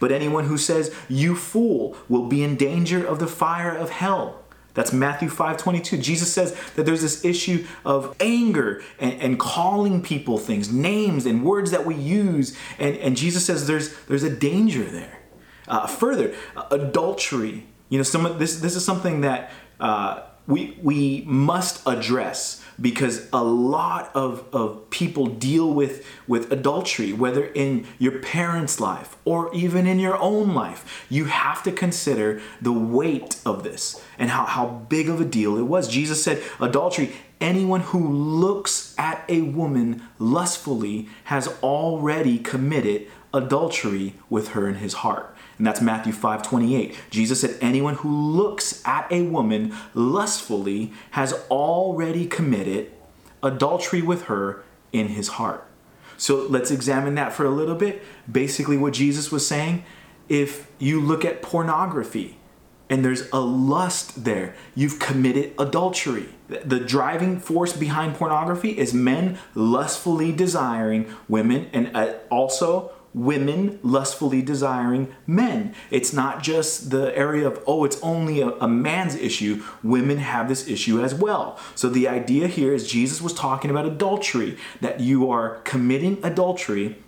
But 0.00 0.10
anyone 0.10 0.46
who 0.46 0.58
says, 0.58 0.92
You 1.08 1.36
fool, 1.36 1.96
will 2.08 2.26
be 2.26 2.42
in 2.42 2.56
danger 2.56 3.04
of 3.04 3.20
the 3.20 3.26
fire 3.28 3.74
of 3.74 3.90
hell. 3.90 4.42
That's 4.72 4.92
Matthew 4.92 5.28
5 5.28 5.56
22. 5.56 5.98
Jesus 5.98 6.32
says 6.32 6.56
that 6.74 6.86
there's 6.86 7.02
this 7.02 7.24
issue 7.24 7.64
of 7.84 8.16
anger 8.18 8.82
and, 8.98 9.20
and 9.20 9.38
calling 9.38 10.02
people 10.02 10.38
things, 10.38 10.72
names 10.72 11.26
and 11.26 11.44
words 11.44 11.70
that 11.70 11.86
we 11.86 11.94
use. 11.94 12.56
And, 12.78 12.96
and 12.96 13.16
Jesus 13.16 13.46
says 13.46 13.68
there's, 13.68 13.96
there's 14.06 14.24
a 14.24 14.34
danger 14.34 14.82
there. 14.82 15.20
Uh, 15.68 15.86
further, 15.86 16.34
adultery. 16.70 17.66
You 17.88 17.98
know, 17.98 18.04
some 18.04 18.38
this, 18.38 18.60
this 18.60 18.76
is 18.76 18.84
something 18.84 19.20
that 19.20 19.50
uh, 19.80 20.22
we, 20.46 20.78
we 20.82 21.22
must 21.26 21.86
address 21.86 22.62
because 22.80 23.28
a 23.32 23.42
lot 23.42 24.10
of, 24.14 24.44
of 24.52 24.90
people 24.90 25.26
deal 25.26 25.72
with, 25.72 26.06
with 26.26 26.52
adultery, 26.52 27.12
whether 27.12 27.46
in 27.46 27.86
your 27.98 28.18
parents' 28.18 28.80
life 28.80 29.16
or 29.24 29.54
even 29.54 29.86
in 29.86 29.98
your 29.98 30.16
own 30.18 30.54
life. 30.54 31.06
You 31.08 31.26
have 31.26 31.62
to 31.62 31.72
consider 31.72 32.42
the 32.60 32.72
weight 32.72 33.40
of 33.46 33.62
this 33.62 34.02
and 34.18 34.30
how, 34.30 34.44
how 34.44 34.66
big 34.66 35.08
of 35.08 35.20
a 35.20 35.24
deal 35.24 35.56
it 35.56 35.62
was. 35.62 35.88
Jesus 35.88 36.22
said, 36.22 36.42
adultery, 36.60 37.12
anyone 37.40 37.80
who 37.80 38.06
looks 38.06 38.94
at 38.98 39.24
a 39.28 39.42
woman 39.42 40.02
lustfully 40.18 41.08
has 41.24 41.48
already 41.62 42.38
committed 42.38 43.06
adultery 43.32 44.14
with 44.28 44.48
her 44.48 44.68
in 44.68 44.76
his 44.76 44.94
heart. 44.94 45.33
And 45.58 45.66
that's 45.66 45.80
Matthew 45.80 46.12
5 46.12 46.42
28. 46.42 46.96
Jesus 47.10 47.40
said, 47.40 47.56
Anyone 47.60 47.94
who 47.96 48.10
looks 48.10 48.82
at 48.86 49.10
a 49.10 49.22
woman 49.22 49.74
lustfully 49.94 50.92
has 51.12 51.32
already 51.50 52.26
committed 52.26 52.90
adultery 53.42 54.02
with 54.02 54.24
her 54.24 54.64
in 54.92 55.08
his 55.08 55.28
heart. 55.28 55.66
So 56.16 56.46
let's 56.48 56.70
examine 56.70 57.14
that 57.16 57.32
for 57.32 57.44
a 57.44 57.50
little 57.50 57.74
bit. 57.74 58.02
Basically, 58.30 58.76
what 58.76 58.92
Jesus 58.92 59.30
was 59.30 59.46
saying 59.46 59.84
if 60.28 60.70
you 60.78 61.00
look 61.00 61.24
at 61.24 61.42
pornography 61.42 62.38
and 62.88 63.04
there's 63.04 63.28
a 63.30 63.40
lust 63.40 64.24
there, 64.24 64.54
you've 64.74 64.98
committed 64.98 65.52
adultery. 65.58 66.28
The 66.48 66.80
driving 66.80 67.40
force 67.40 67.72
behind 67.74 68.14
pornography 68.14 68.78
is 68.78 68.94
men 68.94 69.38
lustfully 69.54 70.32
desiring 70.32 71.14
women 71.28 71.68
and 71.72 71.94
uh, 71.94 72.14
also 72.30 72.92
women 73.14 73.78
lustfully 73.82 74.42
desiring 74.42 75.14
men. 75.26 75.74
It's 75.90 76.12
not 76.12 76.42
just 76.42 76.90
the 76.90 77.16
area 77.16 77.46
of, 77.46 77.62
oh, 77.66 77.84
it's 77.84 78.00
only 78.02 78.40
a, 78.40 78.48
a, 78.56 78.68
man's 78.68 79.14
issue. 79.14 79.62
Women 79.82 80.18
have 80.18 80.48
this 80.48 80.66
issue 80.66 81.02
as 81.02 81.14
well. 81.14 81.58
So 81.76 81.88
the 81.88 82.08
idea 82.08 82.48
here 82.48 82.74
is 82.74 82.88
Jesus 82.88 83.22
was 83.22 83.32
talking 83.32 83.70
about 83.70 83.86
adultery, 83.86 84.58
that 84.80 85.00
you 85.00 85.30
are 85.30 85.60
committing 85.60 86.18
adultery. 86.24 86.98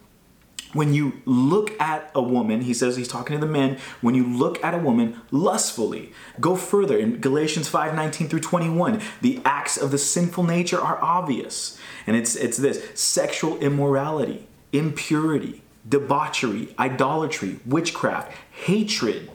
When 0.72 0.92
you 0.92 1.22
look 1.24 1.78
at 1.80 2.10
a 2.14 2.22
woman, 2.22 2.60
he 2.60 2.74
says 2.74 2.96
he's 2.96 3.08
talking 3.08 3.38
to 3.38 3.44
the 3.44 3.50
men, 3.50 3.78
when 4.00 4.14
you 4.14 4.26
look 4.26 4.62
at 4.62 4.74
a 4.74 4.78
woman 4.78 5.20
lustfully, 5.30 6.12
go 6.38 6.54
further 6.54 6.98
in 6.98 7.20
Galatians 7.20 7.66
5 7.68 7.94
19 7.94 8.28
through 8.28 8.40
21, 8.40 9.00
the 9.22 9.40
acts 9.44 9.76
of 9.76 9.90
the 9.90 9.98
sinful 9.98 10.44
nature 10.44 10.78
are 10.78 11.02
obvious. 11.02 11.78
And 12.06 12.14
it's, 12.14 12.36
it's 12.36 12.58
this 12.58 12.90
sexual 12.94 13.56
immorality, 13.58 14.46
impurity, 14.72 15.62
debauchery, 15.88 16.74
idolatry, 16.78 17.60
witchcraft, 17.64 18.32
hatred, 18.64 19.30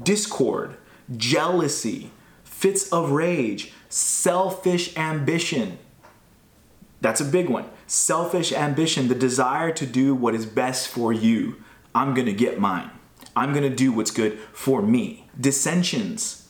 discord, 0.00 0.76
jealousy, 1.16 2.10
fits 2.44 2.92
of 2.92 3.10
rage, 3.10 3.72
selfish 3.88 4.96
ambition. 4.96 5.78
That's 7.00 7.20
a 7.20 7.24
big 7.24 7.48
one. 7.48 7.66
Selfish 7.86 8.52
ambition, 8.52 9.08
the 9.08 9.14
desire 9.14 9.72
to 9.72 9.86
do 9.86 10.14
what 10.14 10.34
is 10.34 10.46
best 10.46 10.88
for 10.88 11.12
you. 11.12 11.56
I'm 11.94 12.14
gonna 12.14 12.32
get 12.32 12.60
mine. 12.60 12.90
I'm 13.34 13.52
gonna 13.52 13.74
do 13.74 13.92
what's 13.92 14.10
good 14.10 14.38
for 14.52 14.82
me. 14.82 15.28
Dissensions, 15.38 16.41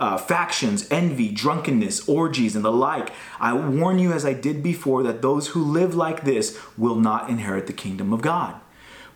uh, 0.00 0.16
factions, 0.16 0.88
envy, 0.90 1.30
drunkenness, 1.30 2.08
orgies, 2.08 2.56
and 2.56 2.64
the 2.64 2.72
like. 2.72 3.12
I 3.38 3.52
warn 3.52 3.98
you, 3.98 4.12
as 4.12 4.24
I 4.24 4.32
did 4.32 4.62
before, 4.62 5.02
that 5.02 5.22
those 5.22 5.48
who 5.48 5.62
live 5.62 5.94
like 5.94 6.24
this 6.24 6.58
will 6.76 6.96
not 6.96 7.28
inherit 7.28 7.66
the 7.66 7.72
kingdom 7.74 8.12
of 8.12 8.22
God. 8.22 8.58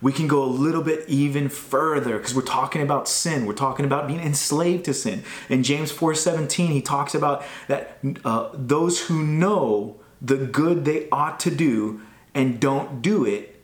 We 0.01 0.11
can 0.11 0.27
go 0.27 0.43
a 0.43 0.45
little 0.45 0.83
bit 0.83 1.05
even 1.07 1.49
further 1.49 2.17
because 2.17 2.35
we're 2.35 2.43
talking 2.43 2.81
about 2.81 3.07
sin. 3.07 3.47
We're 3.47 3.53
talking 3.53 3.85
about 3.85 4.07
being 4.07 4.19
enslaved 4.19 4.85
to 4.85 4.93
sin. 4.93 5.23
In 5.49 5.63
James 5.63 5.91
4:17, 5.91 6.67
he 6.67 6.81
talks 6.81 7.15
about 7.15 7.43
that 7.67 7.97
uh, 8.23 8.49
those 8.53 9.07
who 9.07 9.23
know 9.23 9.95
the 10.21 10.37
good 10.37 10.85
they 10.85 11.09
ought 11.11 11.39
to 11.41 11.51
do 11.51 12.01
and 12.35 12.59
don't 12.59 13.01
do 13.01 13.25
it 13.25 13.63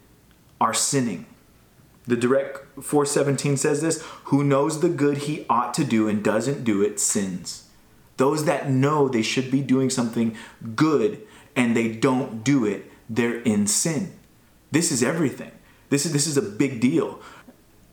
are 0.59 0.73
sinning. 0.73 1.27
The 2.07 2.15
direct 2.15 2.83
417 2.83 3.57
says 3.57 3.81
this 3.81 4.01
Who 4.25 4.43
knows 4.43 4.79
the 4.79 4.89
good 4.89 5.19
he 5.19 5.45
ought 5.49 5.73
to 5.75 5.83
do 5.83 6.07
and 6.07 6.23
doesn't 6.23 6.63
do 6.63 6.81
it 6.81 6.99
sins. 6.99 7.67
Those 8.17 8.45
that 8.45 8.69
know 8.69 9.07
they 9.07 9.21
should 9.21 9.49
be 9.49 9.61
doing 9.61 9.89
something 9.89 10.35
good 10.75 11.21
and 11.55 11.75
they 11.75 11.91
don't 11.91 12.43
do 12.43 12.65
it, 12.65 12.91
they're 13.09 13.41
in 13.41 13.67
sin. 13.67 14.13
This 14.71 14.91
is 14.91 15.03
everything. 15.03 15.51
This 15.89 16.05
is, 16.05 16.13
this 16.13 16.27
is 16.27 16.37
a 16.37 16.41
big 16.41 16.79
deal. 16.79 17.19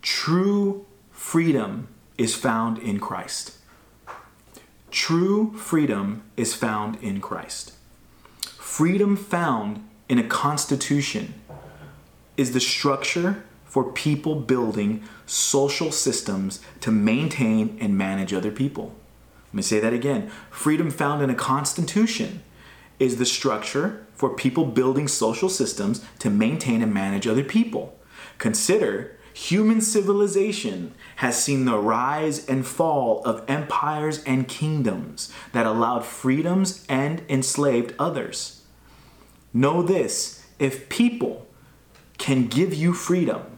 True 0.03 0.87
freedom 1.11 1.88
is 2.17 2.35
found 2.35 2.79
in 2.79 3.00
Christ. 3.00 3.57
True 4.91 5.53
freedom 5.57 6.23
is 6.37 6.55
found 6.55 6.97
in 7.03 7.21
Christ. 7.21 7.73
Freedom 8.41 9.17
found 9.17 9.87
in 10.09 10.19
a 10.19 10.27
constitution 10.27 11.35
is 12.37 12.53
the 12.53 12.61
structure 12.61 13.45
for 13.69 13.93
people 13.93 14.35
building 14.35 15.05
social 15.27 15.93
systems 15.93 16.61
to 16.81 16.91
maintain 16.91 17.79
and 17.81 17.97
manage 17.97 18.33
other 18.33 18.51
people. 18.51 18.95
Let 19.49 19.55
me 19.55 19.63
say 19.63 19.81
that 19.81 19.93
again. 19.93 20.31
Freedom 20.51 20.91
found 20.91 21.23
in 21.23 21.31
a 21.31 21.35
constitution 21.35 22.43
is 22.99 23.17
the 23.17 23.27
structure 23.27 24.07
for 24.15 24.35
people 24.35 24.65
building 24.65 25.07
social 25.07 25.49
systems 25.49 26.05
to 26.19 26.31
maintain 26.31 26.83
and 26.83 26.93
manage 26.93 27.27
other 27.27 27.45
people. 27.45 27.97
Consider 28.39 29.17
human 29.33 29.81
civilization 29.81 30.93
has 31.17 31.43
seen 31.43 31.65
the 31.65 31.79
rise 31.79 32.47
and 32.49 32.67
fall 32.67 33.23
of 33.25 33.45
empires 33.49 34.23
and 34.25 34.49
kingdoms 34.49 35.33
that 35.53 35.67
allowed 35.67 36.05
freedoms 36.05 36.85
and 36.89 37.23
enslaved 37.29 37.95
others. 37.99 38.63
Know 39.55 39.83
this 39.83 40.45
if 40.59 40.89
people 40.89 41.47
can 42.19 42.49
give 42.49 42.75
you 42.75 42.93
freedom, 42.93 43.58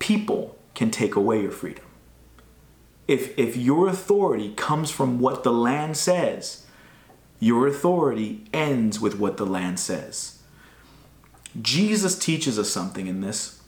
people 0.00 0.58
can 0.74 0.90
take 0.90 1.14
away 1.14 1.40
your 1.40 1.52
freedom. 1.52 1.84
If, 3.06 3.38
if 3.38 3.56
your 3.56 3.88
authority 3.88 4.52
comes 4.54 4.90
from 4.90 5.20
what 5.20 5.44
the 5.44 5.52
land 5.52 5.96
says, 5.96 6.66
your 7.38 7.68
authority 7.68 8.44
ends 8.52 8.98
with 9.00 9.18
what 9.18 9.36
the 9.36 9.46
land 9.46 9.78
says. 9.78 10.42
Jesus 11.60 12.18
teaches 12.18 12.58
us 12.58 12.70
something 12.70 13.06
in 13.06 13.20
this. 13.20 13.60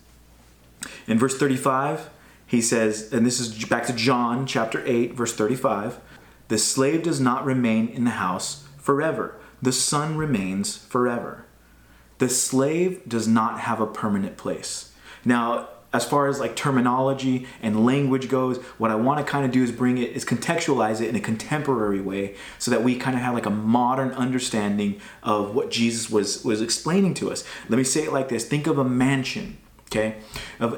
In 1.07 1.19
verse 1.19 1.39
35, 1.39 2.11
he 2.47 2.61
says, 2.61 3.13
and 3.13 3.25
this 3.25 3.41
is 3.41 3.65
back 3.65 3.87
to 3.87 3.93
John 3.93 4.47
chapter 4.47 4.83
8, 4.87 5.15
verse 5.15 5.35
35 5.35 6.01
the 6.49 6.59
slave 6.59 7.03
does 7.03 7.19
not 7.19 7.47
remain 7.47 7.89
in 7.89 8.05
the 8.05 8.11
house 8.11 8.67
forever, 8.77 9.37
the 9.63 9.73
son 9.73 10.19
remains 10.19 10.77
forever. 10.77 11.47
The 12.19 12.29
slave 12.29 13.09
does 13.09 13.27
not 13.27 13.61
have 13.61 13.81
a 13.81 13.87
permanent 13.87 14.37
place. 14.37 14.93
Now, 15.25 15.69
as 15.93 16.05
far 16.05 16.29
as 16.29 16.41
like 16.41 16.57
terminology 16.57 17.47
and 17.63 17.85
language 17.85 18.29
goes, 18.29 18.59
what 18.79 18.91
I 18.91 18.95
want 18.95 19.25
to 19.25 19.31
kind 19.31 19.45
of 19.45 19.51
do 19.51 19.63
is 19.63 19.71
bring 19.71 19.99
it, 19.99 20.11
is 20.11 20.25
contextualize 20.25 21.01
it 21.01 21.09
in 21.09 21.17
a 21.17 21.21
contemporary 21.21 22.01
way 22.01 22.35
so 22.59 22.71
that 22.71 22.83
we 22.83 22.97
kind 22.97 23.17
of 23.17 23.23
have 23.23 23.35
like 23.35 23.47
a 23.47 23.51
modern 23.51 24.11
understanding 24.13 25.01
of 25.23 25.55
what 25.55 25.71
Jesus 25.71 26.11
was, 26.11 26.45
was 26.45 26.63
explaining 26.63 27.15
to 27.15 27.31
us. 27.31 27.45
Let 27.69 27.77
me 27.77 27.85
say 27.85 28.05
it 28.05 28.13
like 28.13 28.29
this 28.29 28.45
think 28.47 28.67
of 28.67 28.79
a 28.79 28.85
mansion 28.85 29.59
okay? 29.93 30.17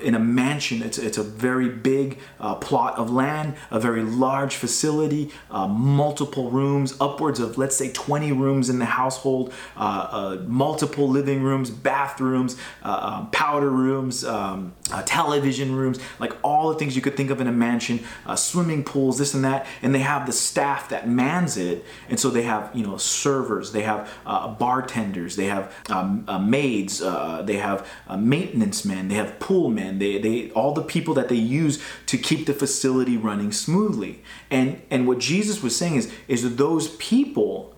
In 0.03 0.15
a 0.15 0.19
mansion 0.19 0.83
it's, 0.83 0.99
it's 0.99 1.19
a 1.19 1.23
very 1.23 1.69
big 1.69 2.19
uh, 2.41 2.55
plot 2.57 2.97
of 2.97 3.11
land 3.11 3.55
a 3.71 3.79
very 3.79 4.03
large 4.03 4.57
facility 4.57 5.31
uh, 5.51 5.67
multiple 5.67 6.51
rooms 6.51 6.95
upwards 7.01 7.41
of 7.41 7.59
let's 7.59 7.77
say 7.77 7.93
20 7.93 8.33
rooms 8.33 8.71
in 8.71 8.79
the 8.79 8.85
household 8.85 9.53
uh, 9.77 9.81
uh 9.81 10.43
multiple 10.47 11.09
living 11.09 11.43
rooms 11.43 11.71
bathrooms 11.71 12.57
uh, 12.83 13.15
um, 13.15 13.31
powder 13.31 13.71
rooms 13.71 14.25
um, 14.25 14.73
uh, 14.91 15.03
television 15.07 15.75
rooms 15.75 15.99
like 16.19 16.33
all 16.43 16.73
the 16.73 16.79
things 16.79 16.97
you 16.97 17.03
could 17.03 17.17
think 17.17 17.31
of 17.31 17.41
in 17.41 17.47
a 17.47 17.53
mansion 17.53 18.01
swimming 18.37 18.83
pools 18.85 19.19
this 19.19 19.35
and 19.35 19.45
that 19.45 19.67
and 19.83 19.95
they 19.95 20.01
have 20.01 20.27
the 20.27 20.33
staff 20.33 20.89
that 20.89 21.09
mans 21.09 21.57
it 21.57 21.85
and 22.09 22.19
so 22.19 22.31
they 22.31 22.43
have 22.43 22.71
you 22.75 22.85
know 22.85 22.97
servers 22.97 23.73
they 23.73 23.83
have 23.83 24.11
bartenders 24.59 25.37
they 25.37 25.47
have 25.47 25.73
um, 25.91 26.25
maids 26.49 26.99
they 27.45 27.57
have 27.57 27.87
maintenance 28.19 28.85
men 28.85 29.04
men, 29.05 29.09
they 29.09 29.15
have 29.15 29.39
pool 29.41 29.71
men, 29.71 29.99
they, 29.99 30.19
they 30.19 30.51
all 30.53 30.73
the 30.75 30.83
people 30.83 31.15
that 31.15 31.29
they 31.29 31.37
use 31.37 31.83
to 32.07 32.19
keep 32.19 32.47
the 32.47 32.55
facility 32.55 33.17
running 33.17 33.53
smoothly. 33.53 34.23
And 34.51 34.81
and 34.91 35.07
what 35.07 35.19
Jesus 35.19 35.63
was 35.63 35.77
saying 35.77 35.97
is 35.97 36.13
is 36.29 36.43
that 36.43 36.57
those 36.57 36.97
people 36.97 37.75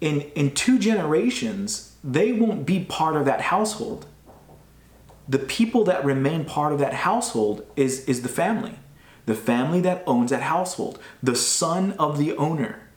in 0.00 0.22
in 0.34 0.52
two 0.54 0.78
generations, 0.78 1.96
they 2.04 2.32
won't 2.32 2.66
be 2.66 2.84
part 2.84 3.16
of 3.16 3.24
that 3.26 3.40
household. 3.40 4.06
The 5.28 5.38
people 5.38 5.84
that 5.84 6.04
remain 6.04 6.44
part 6.44 6.72
of 6.72 6.78
that 6.80 6.94
household 6.94 7.64
is 7.76 8.04
is 8.06 8.22
the 8.22 8.28
family. 8.28 8.76
the 9.26 9.34
family 9.34 9.80
that 9.82 10.02
owns 10.06 10.30
that 10.30 10.42
household, 10.42 10.98
the 11.22 11.36
son 11.36 11.92
of 11.98 12.18
the 12.18 12.36
owner, 12.36 12.88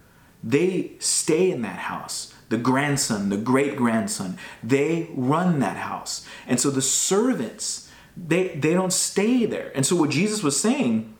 they 0.43 0.93
stay 0.99 1.51
in 1.51 1.61
that 1.61 1.77
house. 1.79 2.32
The 2.53 2.59
grandson, 2.59 3.29
the 3.29 3.37
great 3.37 3.75
grandson, 3.75 4.37
they 4.61 5.09
run 5.15 5.57
that 5.61 5.75
house. 5.75 6.23
And 6.45 6.59
so 6.59 6.69
the 6.69 6.83
servants, 6.83 7.89
they, 8.15 8.49
they 8.49 8.75
don't 8.75 8.93
stay 8.93 9.47
there. 9.47 9.71
And 9.73 9.87
so 9.87 9.95
what 9.95 10.11
Jesus 10.11 10.43
was 10.43 10.61
saying 10.61 11.15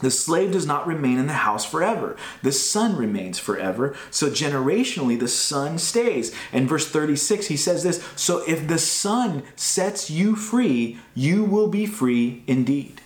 the 0.00 0.10
slave 0.10 0.52
does 0.52 0.66
not 0.66 0.86
remain 0.86 1.18
in 1.18 1.26
the 1.26 1.34
house 1.34 1.66
forever. 1.66 2.16
The 2.42 2.50
son 2.50 2.96
remains 2.96 3.38
forever. 3.38 3.94
So 4.10 4.30
generationally, 4.30 5.20
the 5.20 5.28
son 5.28 5.78
stays. 5.78 6.34
In 6.50 6.66
verse 6.66 6.88
36, 6.88 7.48
he 7.48 7.58
says 7.58 7.82
this 7.82 8.02
So 8.16 8.42
if 8.48 8.66
the 8.66 8.78
son 8.78 9.42
sets 9.56 10.08
you 10.08 10.34
free, 10.34 10.98
you 11.14 11.44
will 11.44 11.68
be 11.68 11.84
free 11.84 12.42
indeed. 12.46 13.02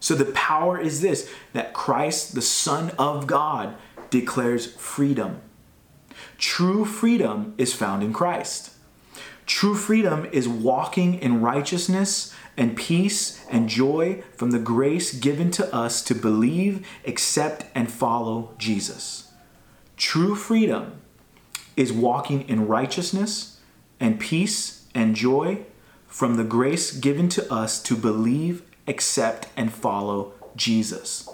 So 0.00 0.14
the 0.14 0.32
power 0.32 0.80
is 0.80 1.02
this 1.02 1.30
that 1.52 1.74
Christ, 1.74 2.34
the 2.34 2.40
Son 2.40 2.90
of 2.98 3.26
God, 3.26 3.76
declares 4.08 4.72
freedom. 4.76 5.42
True 6.38 6.84
freedom 6.84 7.54
is 7.58 7.74
found 7.74 8.02
in 8.02 8.12
Christ. 8.12 8.72
True 9.46 9.74
freedom 9.74 10.26
is 10.32 10.48
walking 10.48 11.14
in 11.14 11.42
righteousness 11.42 12.34
and 12.56 12.76
peace 12.76 13.44
and 13.50 13.68
joy 13.68 14.22
from 14.36 14.52
the 14.52 14.58
grace 14.58 15.12
given 15.12 15.50
to 15.52 15.74
us 15.74 16.02
to 16.04 16.14
believe, 16.14 16.86
accept, 17.06 17.66
and 17.74 17.90
follow 17.90 18.54
Jesus. 18.58 19.32
True 19.96 20.34
freedom 20.34 21.00
is 21.76 21.92
walking 21.92 22.48
in 22.48 22.66
righteousness 22.66 23.60
and 24.00 24.20
peace 24.20 24.86
and 24.94 25.14
joy 25.14 25.64
from 26.06 26.36
the 26.36 26.44
grace 26.44 26.92
given 26.92 27.28
to 27.28 27.52
us 27.52 27.82
to 27.82 27.96
believe, 27.96 28.62
accept, 28.86 29.48
and 29.56 29.72
follow 29.72 30.32
Jesus. 30.56 31.28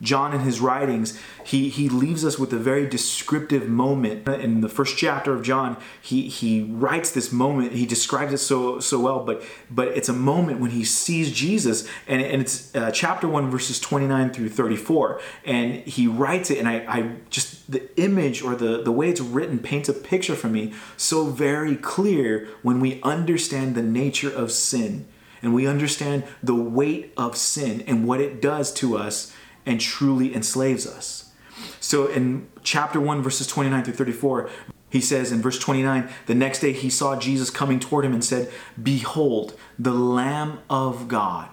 John, 0.00 0.32
in 0.32 0.40
his 0.40 0.60
writings, 0.60 1.20
he, 1.44 1.68
he 1.68 1.88
leaves 1.88 2.24
us 2.24 2.38
with 2.38 2.52
a 2.52 2.58
very 2.58 2.86
descriptive 2.88 3.68
moment. 3.68 4.28
In 4.28 4.60
the 4.60 4.68
first 4.68 4.96
chapter 4.96 5.32
of 5.32 5.42
John, 5.42 5.76
he, 6.00 6.28
he 6.28 6.62
writes 6.62 7.10
this 7.10 7.32
moment. 7.32 7.72
He 7.72 7.86
describes 7.86 8.32
it 8.32 8.38
so 8.38 8.80
so 8.80 9.00
well, 9.00 9.24
but 9.24 9.42
but 9.70 9.88
it's 9.88 10.08
a 10.08 10.14
moment 10.14 10.60
when 10.60 10.70
he 10.70 10.84
sees 10.84 11.32
Jesus, 11.32 11.88
and, 12.06 12.20
and 12.22 12.42
it's 12.42 12.74
uh, 12.74 12.90
chapter 12.90 13.28
1, 13.28 13.50
verses 13.50 13.78
29 13.80 14.30
through 14.30 14.48
34. 14.48 15.20
And 15.44 15.74
he 15.86 16.06
writes 16.06 16.50
it, 16.50 16.58
and 16.58 16.68
I, 16.68 16.84
I 16.88 17.16
just, 17.30 17.70
the 17.70 17.88
image 18.00 18.42
or 18.42 18.54
the, 18.54 18.82
the 18.82 18.92
way 18.92 19.08
it's 19.10 19.20
written 19.20 19.58
paints 19.58 19.88
a 19.88 19.94
picture 19.94 20.34
for 20.34 20.48
me 20.48 20.72
so 20.96 21.26
very 21.26 21.76
clear 21.76 22.48
when 22.62 22.80
we 22.80 23.00
understand 23.02 23.74
the 23.74 23.82
nature 23.82 24.30
of 24.30 24.50
sin 24.50 25.06
and 25.42 25.54
we 25.54 25.66
understand 25.66 26.24
the 26.42 26.54
weight 26.54 27.12
of 27.16 27.36
sin 27.36 27.82
and 27.86 28.06
what 28.06 28.20
it 28.20 28.40
does 28.40 28.72
to 28.72 28.96
us 28.96 29.34
and 29.66 29.80
truly 29.80 30.34
enslaves 30.34 30.86
us. 30.86 31.32
So 31.80 32.06
in 32.06 32.48
chapter 32.62 33.00
1, 33.00 33.22
verses 33.22 33.46
29 33.46 33.84
through 33.84 33.94
34, 33.94 34.50
he 34.90 35.00
says 35.00 35.32
in 35.32 35.42
verse 35.42 35.58
29 35.58 36.08
the 36.26 36.34
next 36.34 36.60
day 36.60 36.72
he 36.72 36.88
saw 36.88 37.18
Jesus 37.18 37.50
coming 37.50 37.80
toward 37.80 38.04
him 38.04 38.12
and 38.12 38.24
said, 38.24 38.50
Behold, 38.80 39.58
the 39.78 39.92
Lamb 39.92 40.60
of 40.70 41.08
God 41.08 41.48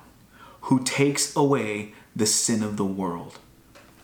who 0.62 0.84
takes 0.84 1.36
away 1.36 1.94
the 2.15 2.25
sin 2.25 2.62
of 2.62 2.77
the 2.77 2.86
world. 2.86 3.39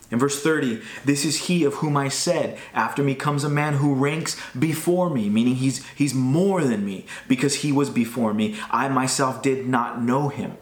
In 0.10 0.20
verse 0.20 0.42
30, 0.42 0.82
this 1.04 1.26
is 1.26 1.48
he 1.48 1.66
of 1.66 1.76
whom 1.76 1.98
I 1.98 2.08
said, 2.08 2.58
After 2.74 3.04
me 3.04 3.14
comes 3.14 3.44
a 3.44 3.50
man 3.50 3.76
who 3.76 3.94
ranks 3.94 4.40
before 4.58 5.10
me, 5.10 5.30
meaning 5.30 5.56
he's, 5.56 5.86
he's 5.90 6.14
more 6.14 6.64
than 6.64 6.86
me, 6.86 7.06
because 7.28 7.56
he 7.56 7.74
was 7.74 7.90
before 7.90 8.34
me. 8.34 8.56
I 8.72 8.88
myself 8.88 9.42
did 9.42 9.68
not 9.68 10.02
know 10.02 10.30
him. 10.30 10.58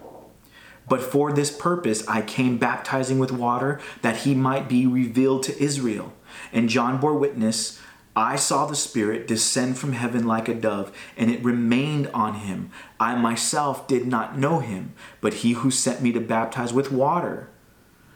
But 0.87 1.01
for 1.01 1.31
this 1.31 1.55
purpose 1.55 2.07
I 2.07 2.21
came 2.21 2.57
baptizing 2.57 3.19
with 3.19 3.31
water, 3.31 3.79
that 4.01 4.17
he 4.17 4.35
might 4.35 4.69
be 4.69 4.85
revealed 4.85 5.43
to 5.43 5.61
Israel. 5.61 6.13
And 6.51 6.69
John 6.69 6.99
bore 6.99 7.15
witness 7.15 7.81
I 8.17 8.37
saw 8.37 8.65
the 8.65 8.77
Spirit 8.77 9.27
descend 9.27 9.77
from 9.77 9.91
heaven 9.91 10.25
like 10.25 10.47
a 10.47 10.53
dove, 10.53 10.95
and 11.17 11.29
it 11.29 11.43
remained 11.43 12.07
on 12.13 12.35
him. 12.35 12.71
I 12.97 13.15
myself 13.15 13.89
did 13.89 14.07
not 14.07 14.37
know 14.37 14.59
him, 14.59 14.93
but 15.19 15.35
he 15.35 15.51
who 15.51 15.69
sent 15.69 16.01
me 16.01 16.13
to 16.13 16.21
baptize 16.21 16.71
with 16.71 16.93
water 16.93 17.49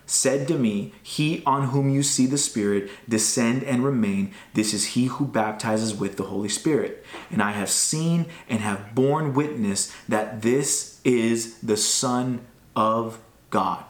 said 0.10 0.48
to 0.48 0.58
me, 0.58 0.94
He 1.04 1.44
on 1.46 1.68
whom 1.68 1.90
you 1.90 2.02
see 2.02 2.26
the 2.26 2.38
Spirit 2.38 2.90
descend 3.08 3.64
and 3.64 3.84
remain, 3.84 4.34
this 4.54 4.74
is 4.74 4.88
he 4.88 5.06
who 5.06 5.28
baptizes 5.28 5.94
with 5.94 6.18
the 6.18 6.24
Holy 6.24 6.50
Spirit. 6.50 7.06
And 7.30 7.42
I 7.42 7.52
have 7.52 7.70
seen 7.70 8.26
and 8.48 8.60
have 8.60 8.96
borne 8.96 9.34
witness 9.34 9.94
that 10.08 10.42
this 10.42 11.00
is 11.04 11.60
the 11.60 11.78
Son 11.78 12.46
of 12.76 13.20
God. 13.50 13.84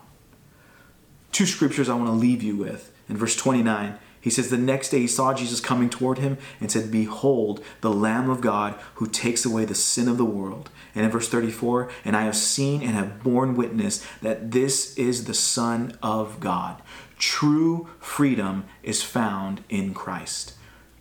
Two 1.31 1.45
scriptures 1.45 1.89
I 1.89 1.95
want 1.95 2.07
to 2.07 2.13
leave 2.13 2.43
you 2.43 2.55
with. 2.55 2.91
In 3.07 3.17
verse 3.17 3.35
29, 3.35 3.97
he 4.21 4.29
says, 4.29 4.49
The 4.49 4.57
next 4.57 4.89
day 4.89 4.99
he 4.99 5.07
saw 5.07 5.33
Jesus 5.33 5.59
coming 5.59 5.89
toward 5.89 6.17
him 6.17 6.37
and 6.59 6.71
said, 6.71 6.91
Behold, 6.91 7.63
the 7.81 7.91
Lamb 7.91 8.29
of 8.29 8.41
God 8.41 8.75
who 8.95 9.07
takes 9.07 9.45
away 9.45 9.65
the 9.65 9.75
sin 9.75 10.07
of 10.07 10.17
the 10.17 10.25
world. 10.25 10.69
And 10.93 11.05
in 11.05 11.11
verse 11.11 11.29
34, 11.29 11.89
And 12.03 12.17
I 12.17 12.23
have 12.23 12.35
seen 12.35 12.81
and 12.81 12.91
have 12.91 13.23
borne 13.23 13.55
witness 13.55 14.05
that 14.21 14.51
this 14.51 14.97
is 14.97 15.25
the 15.25 15.33
Son 15.33 15.97
of 16.01 16.39
God. 16.39 16.81
True 17.17 17.89
freedom 17.99 18.65
is 18.83 19.01
found 19.01 19.63
in 19.69 19.93
Christ. 19.93 20.53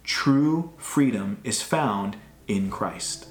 True 0.05 0.73
freedom 0.79 1.39
is 1.45 1.63
found 1.63 2.17
in 2.47 2.71
Christ. 2.71 3.27